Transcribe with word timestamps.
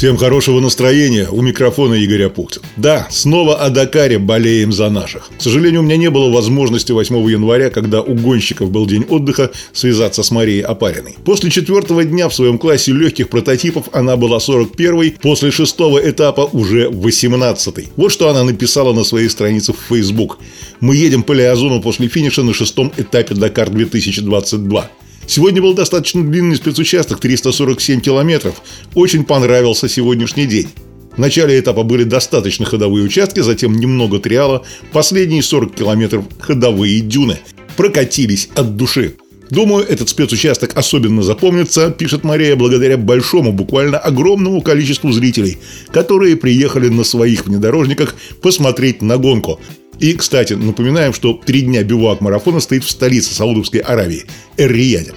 Всем 0.00 0.16
хорошего 0.16 0.60
настроения. 0.60 1.28
У 1.30 1.42
микрофона 1.42 1.92
Игорь 1.92 2.22
Апухтин. 2.22 2.62
Да, 2.78 3.06
снова 3.10 3.56
о 3.56 3.68
Дакаре 3.68 4.18
болеем 4.18 4.72
за 4.72 4.88
наших. 4.88 5.28
К 5.36 5.42
сожалению, 5.42 5.82
у 5.82 5.84
меня 5.84 5.98
не 5.98 6.08
было 6.08 6.32
возможности 6.32 6.90
8 6.90 7.14
января, 7.30 7.68
когда 7.68 8.00
у 8.00 8.14
гонщиков 8.14 8.70
был 8.70 8.86
день 8.86 9.04
отдыха, 9.06 9.50
связаться 9.74 10.22
с 10.22 10.30
Марией 10.30 10.62
Опариной. 10.62 11.16
После 11.22 11.50
четвертого 11.50 12.02
дня 12.02 12.30
в 12.30 12.34
своем 12.34 12.56
классе 12.56 12.92
легких 12.92 13.28
прототипов 13.28 13.90
она 13.92 14.16
была 14.16 14.38
41-й, 14.38 15.18
после 15.20 15.50
шестого 15.50 15.98
этапа 15.98 16.48
уже 16.50 16.86
18-й. 16.88 17.88
Вот 17.96 18.10
что 18.10 18.30
она 18.30 18.42
написала 18.42 18.94
на 18.94 19.04
своей 19.04 19.28
странице 19.28 19.74
в 19.74 19.94
Facebook. 19.94 20.38
«Мы 20.80 20.96
едем 20.96 21.22
по 21.22 21.32
Лиазону 21.32 21.82
после 21.82 22.08
финиша 22.08 22.42
на 22.42 22.54
шестом 22.54 22.90
этапе 22.96 23.34
Дакар 23.34 23.68
2022. 23.68 24.90
Сегодня 25.30 25.62
был 25.62 25.74
достаточно 25.74 26.24
длинный 26.24 26.56
спецучасток, 26.56 27.20
347 27.20 28.00
километров. 28.00 28.60
Очень 28.96 29.22
понравился 29.22 29.88
сегодняшний 29.88 30.44
день. 30.44 30.66
В 31.12 31.18
начале 31.18 31.56
этапа 31.60 31.84
были 31.84 32.02
достаточно 32.02 32.66
ходовые 32.66 33.04
участки, 33.04 33.38
затем 33.38 33.76
немного 33.76 34.18
триала, 34.18 34.64
последние 34.92 35.44
40 35.44 35.72
километров 35.72 36.24
ходовые 36.40 36.98
дюны. 36.98 37.38
Прокатились 37.76 38.48
от 38.56 38.76
души. 38.76 39.14
Думаю, 39.50 39.86
этот 39.86 40.08
спецучасток 40.08 40.76
особенно 40.76 41.22
запомнится, 41.22 41.92
пишет 41.92 42.24
Мария, 42.24 42.56
благодаря 42.56 42.96
большому, 42.96 43.52
буквально 43.52 43.98
огромному 43.98 44.62
количеству 44.62 45.12
зрителей, 45.12 45.58
которые 45.92 46.34
приехали 46.34 46.88
на 46.88 47.04
своих 47.04 47.46
внедорожниках 47.46 48.16
посмотреть 48.42 49.00
на 49.00 49.16
гонку. 49.16 49.60
И, 50.00 50.14
кстати, 50.14 50.54
напоминаем, 50.54 51.12
что 51.12 51.34
три 51.34 51.60
дня 51.60 51.82
бивуак 51.84 52.20
марафона 52.20 52.60
стоит 52.60 52.84
в 52.84 52.90
столице 52.90 53.34
Саудовской 53.34 53.80
Аравии– 53.80 54.24
Эр-Рияде. 54.56 55.12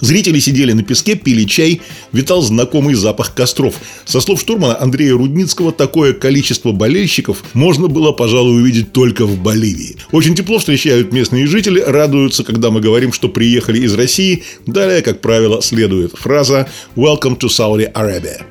Зрители 0.00 0.40
сидели 0.40 0.72
на 0.72 0.82
песке, 0.82 1.14
пили 1.14 1.44
чай, 1.44 1.80
витал 2.10 2.42
знакомый 2.42 2.94
запах 2.94 3.34
костров. 3.34 3.76
Со 4.04 4.20
слов 4.20 4.40
штурмана 4.40 4.80
Андрея 4.80 5.12
Рудницкого, 5.12 5.70
такое 5.70 6.12
количество 6.12 6.72
болельщиков 6.72 7.44
можно 7.52 7.86
было, 7.86 8.10
пожалуй, 8.12 8.62
увидеть 8.62 8.92
только 8.92 9.26
в 9.26 9.38
Боливии. 9.38 9.96
Очень 10.10 10.34
тепло 10.34 10.58
встречают 10.58 11.12
местные 11.12 11.46
жители, 11.46 11.80
радуются, 11.80 12.42
когда 12.42 12.70
мы 12.70 12.80
говорим, 12.80 13.12
что 13.12 13.28
приехали 13.28 13.80
из 13.80 13.94
России. 13.94 14.42
Далее, 14.66 15.02
как 15.02 15.20
правило, 15.20 15.62
следует 15.62 16.12
фраза 16.18 16.68
«Welcome 16.96 17.38
to 17.38 17.48
Saudi 17.48 17.92
Arabia». 17.92 18.42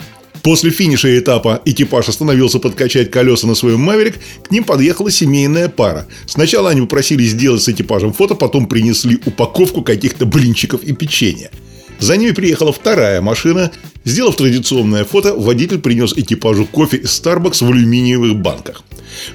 После 0.44 0.72
финиша 0.72 1.18
этапа 1.20 1.62
экипаж 1.66 2.10
остановился 2.10 2.60
подкачать 2.60 3.12
колеса 3.12 3.46
на 3.48 3.56
своем 3.56 3.80
«Маверик», 3.80 4.16
к 4.44 4.52
ним 4.52 4.64
подъехала 4.64 5.12
семейная 5.12 5.70
пара. 5.70 6.08
Сначала 6.26 6.72
они 6.72 6.82
попросили 6.82 7.24
сделать 7.24 7.62
с 7.62 7.70
экипажем 7.70 8.12
фото, 8.12 8.34
потом 8.34 8.66
принесли 8.66 9.20
упаковку 9.26 9.84
каких-то 9.84 10.26
блинчиков 10.26 10.84
и 10.84 10.94
печенья. 10.94 11.52
За 12.00 12.18
ними 12.18 12.32
приехала 12.32 12.74
вторая 12.74 13.22
машина. 13.22 13.72
Сделав 14.04 14.36
традиционное 14.36 15.06
фото, 15.06 15.36
водитель 15.36 15.80
принес 15.80 16.14
экипажу 16.14 16.66
кофе 16.66 16.98
из 16.98 17.10
Starbucks 17.10 17.64
в 17.66 17.72
алюминиевых 17.72 18.36
банках. 18.36 18.84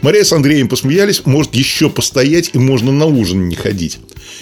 Мария 0.02 0.24
с 0.24 0.32
Андреем 0.32 0.68
посмеялись, 0.68 1.24
может 1.24 1.54
еще 1.54 1.88
постоять 1.88 2.50
и 2.54 2.58
можно 2.58 2.90
на 2.90 3.06
ужин 3.06 3.48
не 3.48 3.54
ходить. 3.54 3.98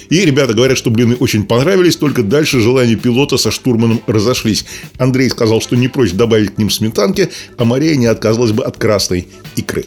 И 0.09 0.19
ребята 0.25 0.53
говорят, 0.53 0.77
что 0.77 0.89
блины 0.89 1.15
очень 1.15 1.45
понравились, 1.45 1.95
только 1.95 2.23
дальше 2.23 2.59
желания 2.59 2.95
пилота 2.95 3.37
со 3.37 3.51
штурманом 3.51 4.01
разошлись. 4.07 4.65
Андрей 4.97 5.29
сказал, 5.29 5.61
что 5.61 5.75
не 5.75 5.87
прочь 5.87 6.11
добавить 6.11 6.55
к 6.55 6.57
ним 6.57 6.69
сметанки, 6.69 7.29
а 7.57 7.65
Мария 7.65 7.95
не 7.95 8.07
отказалась 8.07 8.51
бы 8.51 8.63
от 8.63 8.77
красной 8.77 9.27
икры. 9.55 9.85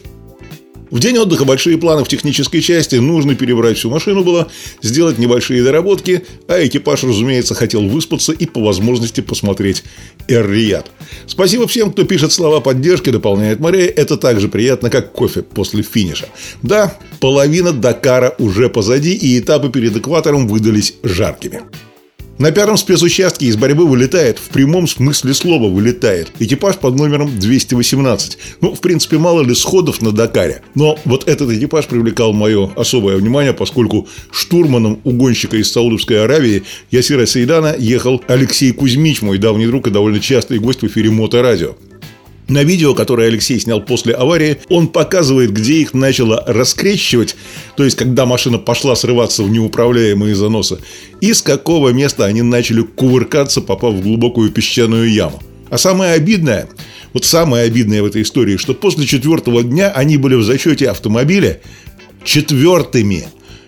В 0.91 0.99
день 0.99 1.17
отдыха 1.17 1.45
большие 1.45 1.77
планы 1.77 2.03
в 2.03 2.07
технической 2.07 2.61
части. 2.61 2.95
Нужно 2.95 3.35
перебрать 3.35 3.77
всю 3.77 3.89
машину 3.89 4.23
было, 4.23 4.47
сделать 4.81 5.17
небольшие 5.17 5.63
доработки, 5.63 6.25
а 6.47 6.65
экипаж, 6.65 7.03
разумеется, 7.03 7.53
хотел 7.53 7.87
выспаться 7.87 8.31
и 8.31 8.45
по 8.45 8.61
возможности 8.61 9.21
посмотреть 9.21 9.83
Эр-Рияд. 10.27 10.91
Спасибо 11.27 11.67
всем, 11.67 11.91
кто 11.91 12.03
пишет 12.03 12.31
слова 12.31 12.59
поддержки, 12.59 13.09
дополняет 13.09 13.59
Мария. 13.59 13.87
Это 13.87 14.17
так 14.17 14.39
же 14.39 14.47
приятно, 14.47 14.89
как 14.89 15.11
кофе 15.11 15.43
после 15.43 15.83
финиша. 15.83 16.27
Да, 16.63 16.97
половина 17.19 17.71
Дакара 17.71 18.35
уже 18.39 18.69
позади, 18.69 19.13
и 19.13 19.39
этапы 19.39 19.69
перед 19.69 19.95
экватором 19.95 20.47
выдались 20.47 20.95
жаркими. 21.03 21.61
На 22.39 22.51
пятом 22.51 22.77
спецучастке 22.77 23.47
из 23.47 23.57
борьбы 23.57 23.85
вылетает, 23.85 24.39
в 24.39 24.47
прямом 24.47 24.87
смысле 24.87 25.33
слова 25.33 25.67
вылетает, 25.67 26.31
экипаж 26.39 26.77
под 26.77 26.95
номером 26.95 27.37
218. 27.37 28.37
Ну, 28.61 28.73
в 28.73 28.79
принципе, 28.79 29.17
мало 29.17 29.41
ли 29.41 29.53
сходов 29.53 30.01
на 30.01 30.13
Дакаре. 30.13 30.61
Но 30.73 30.97
вот 31.03 31.27
этот 31.27 31.51
экипаж 31.51 31.87
привлекал 31.87 32.31
мое 32.31 32.71
особое 32.77 33.17
внимание, 33.17 33.51
поскольку 33.51 34.07
штурманом 34.31 35.01
угонщика 35.03 35.57
из 35.57 35.69
Саудовской 35.69 36.23
Аравии 36.23 36.63
Ясира 36.91 37.25
Сейдана 37.25 37.75
ехал 37.77 38.23
Алексей 38.29 38.71
Кузьмич, 38.71 39.21
мой 39.21 39.37
давний 39.37 39.67
друг 39.67 39.87
и 39.87 39.91
довольно 39.91 40.21
частый 40.21 40.59
гость 40.59 40.81
в 40.81 40.87
эфире 40.87 41.11
Моторадио. 41.11 41.75
На 42.49 42.63
видео, 42.63 42.95
которое 42.95 43.27
Алексей 43.27 43.59
снял 43.59 43.79
после 43.79 44.13
аварии, 44.13 44.57
он 44.69 44.87
показывает, 44.87 45.53
где 45.53 45.75
их 45.75 45.93
начало 45.93 46.43
раскрещивать, 46.47 47.35
то 47.77 47.83
есть 47.83 47.95
когда 47.95 48.25
машина 48.25 48.57
пошла 48.57 48.95
срываться 48.95 49.43
в 49.43 49.49
неуправляемые 49.51 50.33
заносы, 50.33 50.79
и 51.21 51.31
с 51.31 51.43
какого 51.43 51.89
места 51.89 52.25
они 52.25 52.41
начали 52.41 52.81
кувыркаться, 52.81 53.61
попав 53.61 53.93
в 53.93 54.01
глубокую 54.01 54.51
песчаную 54.51 55.11
яму. 55.11 55.39
А 55.69 55.77
самое 55.77 56.13
обидное, 56.13 56.67
вот 57.13 57.23
самое 57.23 57.65
обидное 57.65 58.01
в 58.01 58.07
этой 58.07 58.23
истории, 58.23 58.57
что 58.57 58.73
после 58.73 59.05
четвертого 59.05 59.61
дня 59.61 59.91
они 59.91 60.17
были 60.17 60.33
в 60.33 60.43
зачете 60.43 60.89
автомобиля 60.89 61.61
четвертыми. 62.23 63.27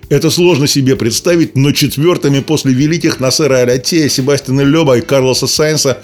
Это 0.10 0.32
сложно 0.32 0.66
себе 0.66 0.96
представить, 0.96 1.56
но 1.56 1.72
четвертыми 1.72 2.40
после 2.40 2.74
великих 2.74 3.20
Насера 3.20 3.58
Алятея, 3.58 4.10
Себастьяна 4.10 4.62
Леба 4.62 4.98
и 4.98 5.02
Карлоса 5.02 5.46
Сайнса. 5.46 6.00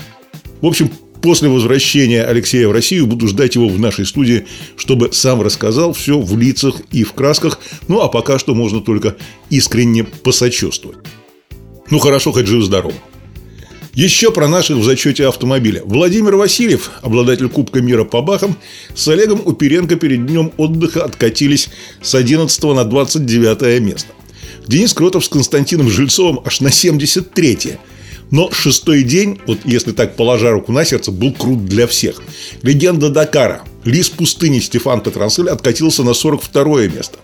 В 0.61 0.67
общем, 0.67 0.91
После 1.27 1.49
возвращения 1.49 2.23
Алексея 2.23 2.69
в 2.69 2.71
Россию 2.71 3.05
буду 3.05 3.27
ждать 3.27 3.55
его 3.55 3.67
в 3.67 3.77
нашей 3.77 4.05
студии, 4.05 4.47
чтобы 4.77 5.11
сам 5.11 5.41
рассказал 5.41 5.91
все 5.91 6.17
в 6.21 6.39
лицах 6.39 6.75
и 6.93 7.03
в 7.03 7.11
красках. 7.11 7.59
Ну, 7.89 7.99
а 7.99 8.07
пока 8.07 8.39
что 8.39 8.55
можно 8.55 8.79
только 8.79 9.17
искренне 9.49 10.05
посочувствовать. 10.05 10.99
Ну, 11.89 11.99
хорошо, 11.99 12.31
хоть 12.31 12.47
жив-здоров. 12.47 12.93
Еще 13.93 14.31
про 14.31 14.47
наших 14.47 14.77
в 14.77 14.85
зачете 14.85 15.27
автомобиля. 15.27 15.81
Владимир 15.83 16.37
Васильев, 16.37 16.91
обладатель 17.01 17.49
Кубка 17.49 17.81
мира 17.81 18.05
по 18.05 18.21
бахам, 18.21 18.55
с 18.95 19.05
Олегом 19.09 19.41
Уперенко 19.43 19.97
перед 19.97 20.25
днем 20.25 20.53
отдыха 20.55 21.03
откатились 21.03 21.67
с 22.01 22.15
11 22.15 22.63
на 22.63 22.85
29 22.85 23.81
место. 23.81 24.13
Денис 24.65 24.93
Кротов 24.93 25.25
с 25.25 25.27
Константином 25.27 25.89
Жильцовым 25.89 26.39
аж 26.45 26.61
на 26.61 26.71
73 26.71 27.53
-е. 27.55 27.79
Но 28.31 28.51
шестой 28.51 29.03
день, 29.03 29.39
вот 29.47 29.59
если 29.63 29.91
так 29.91 30.15
положа 30.15 30.51
руку 30.51 30.71
на 30.71 30.83
сердце, 30.85 31.11
был 31.11 31.31
крут 31.33 31.65
для 31.65 31.87
всех. 31.87 32.21
Легенда 32.61 33.09
Дакара. 33.09 33.63
Лис 33.85 34.09
пустыни 34.09 34.59
Стефан 34.59 35.01
Петерансель 35.01 35.49
откатился 35.49 36.03
на 36.03 36.13
42 36.13 36.87
место. 36.87 37.19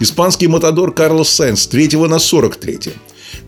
Испанский 0.00 0.46
мотодор 0.46 0.92
Карлос 0.92 1.28
Сайнс 1.28 1.62
с 1.62 1.66
3 1.66 1.96
на 2.08 2.18
43 2.18 2.78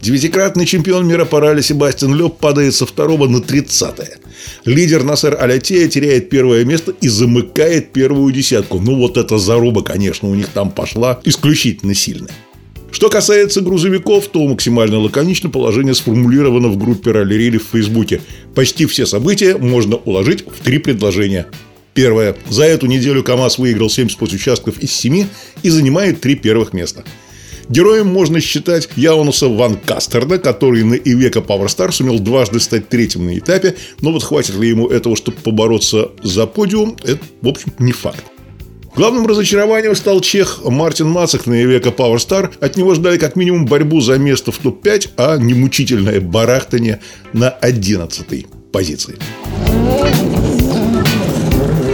Девятикратный 0.03 0.67
чемпион 0.67 1.07
мира 1.07 1.25
по 1.25 1.41
ралли 1.41 1.63
Себастьян 1.63 2.15
Леб 2.15 2.37
падает 2.37 2.75
со 2.75 2.87
второго 2.87 3.27
на 3.27 3.41
30 3.41 3.99
-е. 3.99 4.19
Лидер 4.65 5.03
Насер 5.03 5.37
Аль-Аттия 5.41 5.89
теряет 5.89 6.29
первое 6.29 6.65
место 6.65 6.95
и 7.01 7.09
замыкает 7.09 7.93
первую 7.93 8.33
десятку. 8.33 8.79
Ну, 8.79 8.97
вот 8.97 9.17
эта 9.17 9.39
заруба, 9.39 9.83
конечно, 9.83 10.29
у 10.29 10.35
них 10.35 10.49
там 10.49 10.71
пошла 10.71 11.21
исключительно 11.25 11.95
сильная. 11.95 12.35
Что 12.91 13.11
касается 13.11 13.61
грузовиков, 13.61 14.29
то 14.29 14.47
максимально 14.47 14.99
лаконично 14.99 15.51
положение 15.51 15.95
сформулировано 15.95 16.69
в 16.69 16.79
группе 16.79 17.13
Ралли 17.13 17.59
в 17.59 17.65
Фейсбуке. 17.73 18.21
Почти 18.55 18.87
все 18.87 19.07
события 19.07 19.57
можно 19.57 19.97
уложить 19.97 20.45
в 20.47 20.63
три 20.65 20.79
предложения. 20.79 21.47
Первое. 21.95 22.37
За 22.49 22.65
эту 22.65 22.87
неделю 22.87 23.23
КАМАЗ 23.23 23.59
выиграл 23.59 23.91
7 23.91 24.09
спецучастков 24.09 24.79
из 24.79 24.93
7 24.93 25.27
и 25.63 25.69
занимает 25.71 26.21
три 26.21 26.37
первых 26.37 26.73
места. 26.73 27.05
Героем 27.69 28.07
можно 28.07 28.41
считать 28.41 28.89
Яунуса 28.97 29.49
Ван 29.49 29.77
Кастерда, 29.77 30.39
который 30.39 30.85
на 30.85 30.95
Ивека 30.95 31.41
Powerstar 31.41 31.93
сумел 31.93 32.19
дважды 32.19 32.61
стать 32.61 32.89
третьим 32.89 33.27
на 33.27 33.39
этапе, 33.39 33.77
но 34.01 34.11
вот 34.11 34.23
хватит 34.23 34.57
ли 34.57 34.69
ему 34.69 34.89
этого, 34.89 35.17
чтобы 35.17 35.37
побороться 35.39 36.11
за 36.23 36.47
подиум, 36.47 36.97
это, 37.05 37.21
в 37.43 37.49
общем, 37.49 37.73
не 37.79 37.93
факт. 37.93 38.25
Главным 38.99 39.29
разочарованием 39.29 39.95
стал 39.95 40.21
чех 40.21 40.59
Мартин 40.65 41.09
Мацах 41.09 41.47
на 41.47 41.63
Ивека 41.63 41.91
Powerstar. 41.91 42.53
От 42.59 42.77
него 42.77 42.97
ждали 42.97 43.17
как 43.17 43.37
минимум 43.37 43.65
борьбу 43.65 44.01
за 44.01 44.19
место 44.19 44.51
в 44.51 44.59
топ-5, 44.59 45.11
а 45.17 45.37
не 45.39 45.55
мучительное 45.55 46.21
барахтание 46.21 46.99
на 47.33 47.49
11 47.49 48.47
позиции. 48.73 49.17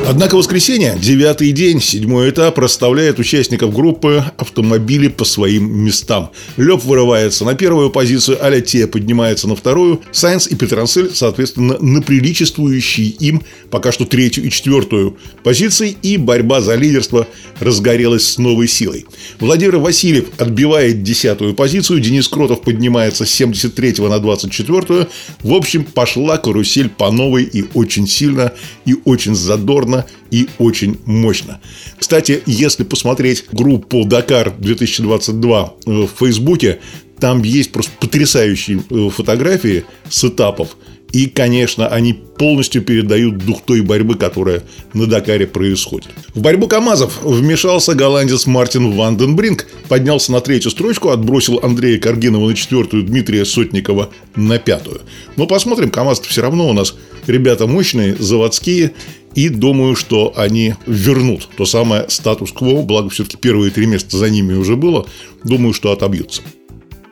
Однако 0.07 0.37
воскресенье, 0.37 0.99
девятый 1.01 1.51
день, 1.53 1.81
седьмой 1.81 2.29
этап, 2.29 2.59
расставляет 2.59 3.19
участников 3.19 3.75
группы 3.75 4.23
автомобили 4.37 5.09
по 5.09 5.25
своим 5.25 5.85
местам. 5.85 6.31
Леб 6.59 6.85
вырывается 6.85 7.45
на 7.47 7.55
первую 7.55 7.89
позицию, 7.89 8.45
Аля 8.45 8.61
Те 8.61 8.87
поднимается 8.87 9.49
на 9.49 9.57
вторую, 9.57 10.03
Сайнс 10.13 10.47
и 10.47 10.57
Петрансель, 10.57 11.11
соответственно, 11.15 11.79
на 11.81 12.03
приличествующие 12.03 13.07
им 13.09 13.43
пока 13.71 13.93
что 13.93 14.05
третью 14.05 14.45
и 14.45 14.51
четвертую 14.51 15.17
позиции, 15.43 15.97
и 16.03 16.17
борьба 16.17 16.61
за 16.61 16.75
лидерство 16.75 17.27
разгорелась 17.61 18.29
с 18.29 18.39
новой 18.39 18.69
силой. 18.69 19.07
Владимир 19.41 19.79
Васильев 19.79 20.27
отбивает 20.39 21.03
десятую 21.03 21.55
позицию, 21.55 22.01
Денис 22.01 22.29
Кротов 22.29 22.63
поднимается 22.63 23.25
с 23.25 23.31
73 23.31 23.95
на 24.01 24.19
24 24.19 25.09
В 25.43 25.53
общем, 25.55 25.85
пошла 25.85 26.37
карусель 26.37 26.89
по 26.89 27.11
новой 27.11 27.45
и 27.45 27.65
очень 27.75 28.07
сильно, 28.07 28.53
и 28.85 28.95
очень 29.05 29.35
задорно, 29.35 29.94
и 30.31 30.49
очень 30.59 30.99
мощно. 31.05 31.61
Кстати, 31.99 32.43
если 32.47 32.85
посмотреть 32.85 33.45
группу 33.53 34.05
«Дакар 34.05 34.53
2022» 34.59 35.71
в 35.87 36.09
Фейсбуке, 36.19 36.81
там 37.21 37.43
есть 37.43 37.73
просто 37.73 37.93
потрясающие 38.01 38.83
э, 38.91 39.09
фотографии 39.11 39.85
с 40.09 40.25
этапов. 40.25 40.77
И, 41.15 41.27
конечно, 41.27 41.87
они 41.87 42.13
полностью 42.13 42.83
передают 42.83 43.39
дух 43.39 43.63
той 43.65 43.83
борьбы, 43.83 44.17
которая 44.17 44.65
на 44.95 45.07
Дакаре 45.07 45.47
происходит. 45.47 46.09
В 46.35 46.41
борьбу 46.41 46.67
КАМАЗов 46.67 47.23
вмешался 47.23 47.95
голландец 47.95 48.47
Мартин 48.47 48.91
Ванденбринг, 48.91 49.65
поднялся 49.89 50.33
на 50.33 50.41
третью 50.41 50.73
строчку, 50.73 51.11
отбросил 51.11 51.61
Андрея 51.63 52.01
Каргинова 52.01 52.49
на 52.49 52.57
четвертую, 52.57 53.05
Дмитрия 53.05 53.45
Сотникова 53.45 54.11
на 54.35 54.59
пятую. 54.59 55.03
Но 55.37 55.47
посмотрим, 55.47 55.91
КАМАЗ 55.91 56.21
все 56.21 56.43
равно 56.43 56.69
у 56.69 56.73
нас 56.73 56.97
ребята 57.29 57.69
мощные, 57.69 58.17
заводские, 58.17 58.93
и 59.35 59.49
думаю, 59.49 59.97
что 59.97 60.33
они 60.37 60.75
вернут 60.87 61.49
то 61.57 61.67
самое 61.67 62.07
статус-кво, 62.09 62.83
благо 62.83 63.09
все-таки 63.11 63.37
первые 63.37 63.71
три 63.71 63.87
места 63.87 64.17
за 64.17 64.31
ними 64.31 64.55
уже 64.55 64.77
было, 64.77 65.07
думаю, 65.43 65.75
что 65.75 65.93
отобьются. 65.93 66.43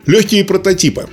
Легкие 0.07 0.45
прототипы. 0.45 1.09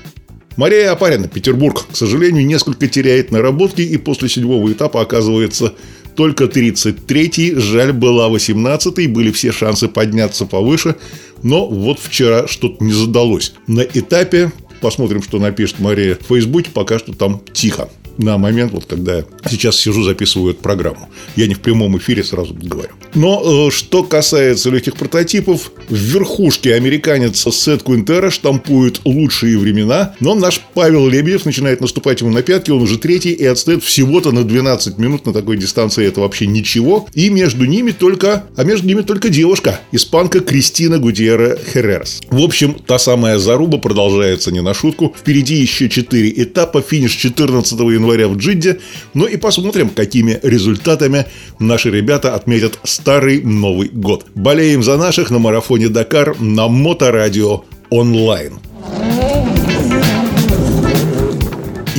Мария 0.55 0.91
Апарина, 0.91 1.27
Петербург, 1.27 1.85
к 1.91 1.95
сожалению, 1.95 2.45
несколько 2.45 2.87
теряет 2.87 3.31
наработки 3.31 3.81
и 3.81 3.97
после 3.97 4.27
седьмого 4.27 4.71
этапа 4.71 5.01
оказывается 5.01 5.73
только 6.15 6.45
33-й, 6.45 7.55
жаль, 7.55 7.93
была 7.93 8.27
18-й, 8.29 9.07
были 9.07 9.31
все 9.31 9.53
шансы 9.53 9.87
подняться 9.87 10.45
повыше, 10.45 10.95
но 11.43 11.65
вот 11.65 11.99
вчера 11.99 12.47
что-то 12.47 12.83
не 12.83 12.91
задалось. 12.91 13.53
На 13.67 13.81
этапе, 13.81 14.51
посмотрим, 14.81 15.23
что 15.23 15.39
напишет 15.39 15.79
Мария 15.79 16.17
в 16.19 16.27
Фейсбуке, 16.27 16.71
пока 16.73 16.99
что 16.99 17.13
там 17.13 17.41
тихо 17.53 17.89
на 18.19 18.37
момент, 18.37 18.73
вот 18.73 18.85
когда 18.85 19.17
я 19.17 19.25
сейчас 19.49 19.77
сижу, 19.77 20.03
записываю 20.03 20.51
эту 20.51 20.61
программу. 20.61 21.09
Я 21.35 21.47
не 21.47 21.55
в 21.55 21.61
прямом 21.61 21.97
эфире 21.97 22.23
сразу 22.23 22.53
говорю. 22.53 22.89
Но 23.15 23.67
э, 23.67 23.71
что 23.71 24.03
касается 24.03 24.69
легких 24.69 24.95
прототипов, 24.95 25.71
в 25.87 25.95
верхушке 25.95 26.75
американец 26.75 27.47
Сет 27.49 27.81
Куинтера 27.81 28.29
штампует 28.29 29.01
лучшие 29.05 29.57
времена, 29.57 30.15
но 30.19 30.35
наш 30.35 30.61
Павел 30.73 31.07
Лебедев 31.07 31.45
начинает 31.45 31.81
наступать 31.81 32.21
ему 32.21 32.31
на 32.31 32.41
пятки, 32.41 32.71
он 32.71 32.81
уже 32.81 32.97
третий 32.99 33.31
и 33.31 33.45
отстает 33.45 33.83
всего-то 33.83 34.31
на 34.31 34.43
12 34.43 34.97
минут 34.97 35.25
на 35.25 35.33
такой 35.33 35.57
дистанции, 35.57 36.05
это 36.05 36.19
вообще 36.19 36.45
ничего. 36.45 37.07
И 37.13 37.29
между 37.29 37.65
ними 37.65 37.91
только, 37.91 38.43
а 38.55 38.63
между 38.63 38.87
ними 38.87 39.01
только 39.01 39.29
девушка, 39.29 39.79
испанка 39.91 40.41
Кристина 40.41 40.99
Гутьерре 40.99 41.57
Херерс. 41.73 42.21
В 42.29 42.43
общем, 42.43 42.75
та 42.85 42.99
самая 42.99 43.39
заруба 43.39 43.77
продолжается 43.77 44.51
не 44.51 44.61
на 44.61 44.73
шутку. 44.73 45.15
Впереди 45.17 45.55
еще 45.55 45.87
4 45.87 46.33
этапа, 46.35 46.81
финиш 46.81 47.13
14 47.13 47.79
января 47.79 48.08
января 48.09 48.27
в 48.27 48.37
Джидде. 48.37 48.79
Ну 49.13 49.25
и 49.25 49.37
посмотрим, 49.37 49.89
какими 49.89 50.39
результатами 50.43 51.25
наши 51.59 51.91
ребята 51.91 52.35
отметят 52.35 52.79
старый 52.83 53.41
Новый 53.41 53.89
год. 53.89 54.25
Болеем 54.35 54.83
за 54.83 54.97
наших 54.97 55.29
на 55.29 55.39
марафоне 55.39 55.89
Дакар 55.89 56.39
на 56.39 56.67
Моторадио 56.67 57.63
онлайн. 57.89 58.59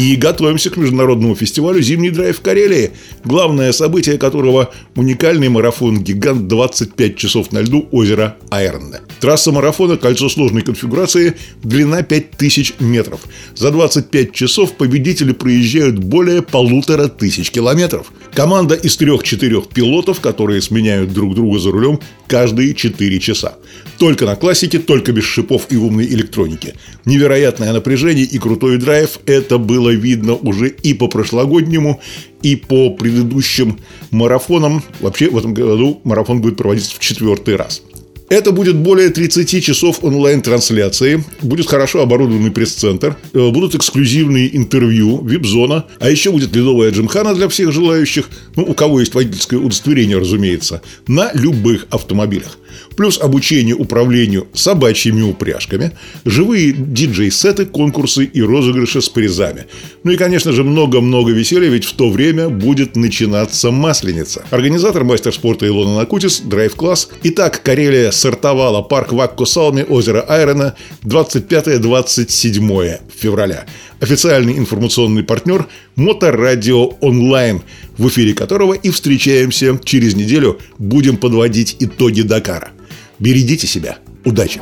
И 0.01 0.17
готовимся 0.17 0.71
к 0.71 0.79
международному 0.79 1.35
фестивалю 1.35 1.83
«Зимний 1.83 2.09
драйв 2.09 2.39
в 2.39 2.41
Карелии», 2.41 2.93
главное 3.23 3.71
событие 3.71 4.17
которого– 4.17 4.73
уникальный 4.97 5.51
марафон 5.51 6.03
«Гигант 6.03 6.49
25 6.49 7.17
часов 7.19 7.53
на 7.53 7.61
льду 7.61 7.87
озера 7.93 8.39
Айрне». 8.51 9.01
Трасса 9.21 9.53
марафона– 9.53 9.97
кольцо 9.99 10.31
сложной 10.31 10.63
конфигурации, 10.63 11.37
длина 11.63 12.03
5000 12.03 12.77
метров. 12.79 13.21
За 13.55 13.71
25 13.71 14.33
часов 14.33 14.73
победители 14.73 15.35
проезжают 15.35 15.99
более 15.99 16.41
полутора 16.41 17.09
тысяч 17.09 17.51
километров. 17.51 18.11
Команда 18.33 18.77
из 18.77 18.97
трех-четырех 18.97 19.69
пилотов, 19.69 20.21
которые 20.21 20.63
сменяют 20.63 21.13
друг 21.13 21.35
друга 21.35 21.59
за 21.59 21.73
рулем 21.73 22.01
каждые 22.27 22.75
4 22.75 23.21
часа. 23.21 23.57
Только 24.01 24.25
на 24.25 24.35
классике, 24.35 24.79
только 24.79 25.13
без 25.13 25.25
шипов 25.25 25.67
и 25.69 25.77
умной 25.77 26.07
электроники. 26.07 26.73
Невероятное 27.05 27.71
напряжение 27.71 28.25
и 28.25 28.39
крутой 28.39 28.79
драйв– 28.79 29.19
это 29.27 29.59
было 29.59 29.91
видно 29.91 30.37
уже 30.37 30.71
и 30.71 30.95
по 30.95 31.07
прошлогоднему, 31.07 32.01
и 32.41 32.57
по 32.57 32.89
предыдущим 32.95 33.79
марафонам. 34.11 34.83
Вообще 35.01 35.29
в 35.29 35.37
этом 35.37 35.53
году 35.53 36.01
марафон 36.05 36.41
будет 36.41 36.57
проводиться 36.57 36.97
в 36.97 36.99
четвертый 36.99 37.57
раз. 37.57 37.83
Это 38.31 38.53
будет 38.53 38.77
более 38.77 39.11
30 39.11 39.63
часов 39.63 40.03
онлайн-трансляции, 40.03 41.23
будет 41.43 41.67
хорошо 41.67 42.01
оборудованный 42.01 42.53
пресс-центр, 42.53 43.17
э, 43.35 43.51
будут 43.51 43.75
эксклюзивные 43.75 44.57
интервью, 44.57 45.23
вип-зона, 45.23 45.87
а 45.99 46.09
еще 46.09 46.31
будет 46.31 46.55
ледовая 46.55 46.93
джимхана 46.93 47.35
для 47.35 47.49
всех 47.49 47.73
желающих, 47.73 48.31
ну, 48.55 48.63
у 48.63 48.73
кого 48.73 49.01
есть 49.01 49.15
водительское 49.15 49.59
удостоверение, 49.59 50.17
разумеется, 50.17 50.81
на 51.09 51.33
любых 51.35 51.87
автомобилях 51.91 52.57
плюс 53.01 53.19
обучение 53.19 53.75
управлению 53.75 54.49
собачьими 54.53 55.23
упряжками, 55.23 55.93
живые 56.27 56.73
диджей-сеты, 56.73 57.65
конкурсы 57.65 58.27
и 58.27 58.43
розыгрыши 58.43 59.01
с 59.01 59.09
призами. 59.09 59.65
Ну 60.05 60.11
и, 60.11 60.19
конечно 60.19 60.53
же, 60.53 60.65
много-много 60.65 61.33
веселья, 61.33 61.71
ведь 61.71 61.87
в 61.87 61.95
то 61.95 62.11
время 62.11 62.51
будет 62.51 62.97
начинаться 62.97 63.71
Масленица. 63.71 64.45
Организатор 64.51 65.05
мастер 65.05 65.33
спорта 65.33 65.67
Илона 65.67 65.97
Накутис, 65.97 66.41
драйв-класс. 66.41 67.09
Итак, 67.23 67.63
Карелия 67.63 68.11
сортовала 68.11 68.83
парк 68.83 69.13
Вакко 69.13 69.47
Салми, 69.47 69.83
озеро 69.89 70.21
Айрона 70.29 70.75
25-27 71.05 73.01
февраля. 73.19 73.65
Официальный 74.01 74.59
информационный 74.59 75.23
партнер 75.23 75.67
Моторадио 75.97 76.99
Онлайн, 77.01 77.63
в 77.97 78.09
эфире 78.09 78.35
которого 78.35 78.75
и 78.75 78.91
встречаемся 78.91 79.81
через 79.85 80.15
неделю. 80.15 80.59
Будем 80.77 81.17
подводить 81.17 81.77
итоги 81.81 82.21
Дакара. 82.21 82.73
Берегите 83.21 83.67
себя. 83.67 83.99
Удачи! 84.25 84.61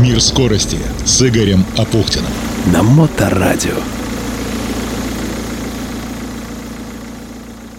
Мир 0.00 0.20
скорости 0.20 0.76
с 1.04 1.22
Игорем 1.22 1.64
Апухтиным. 1.76 2.32
На 2.72 2.82
Моторадио. 2.82 3.76